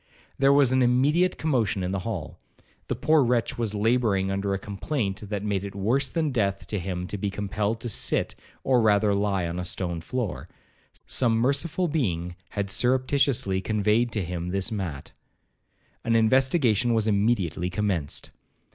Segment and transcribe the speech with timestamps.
[0.39, 2.39] There was an immediate commotion in the hall.
[2.87, 6.79] The poor wretch was labouring under a complaint that made it worse than death to
[6.79, 8.33] him to be compelled to sit
[8.63, 10.49] or rather lie on a stone floor;
[11.05, 15.11] some merciful being had surreptitiously conveyed to him this mat.
[16.03, 18.31] An investigation was immediately commenced.